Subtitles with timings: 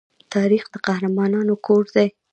[0.33, 2.07] تاریخ د قهرمانانو کور دی.